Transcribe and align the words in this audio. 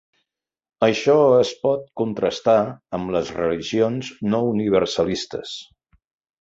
Això 0.87 1.17
es 1.41 1.51
pot 1.65 1.83
contrastar 2.01 2.57
amb 2.99 3.13
les 3.19 3.31
religions 3.43 4.13
no 4.33 4.43
universalistes. 4.57 5.57